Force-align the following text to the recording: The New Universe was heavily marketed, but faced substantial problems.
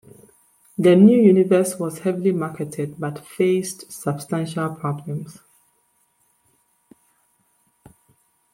The 0.79 0.95
New 0.95 1.21
Universe 1.21 1.77
was 1.77 1.99
heavily 1.99 2.31
marketed, 2.31 2.95
but 2.99 3.19
faced 3.23 3.91
substantial 3.91 4.73
problems. 4.73 5.37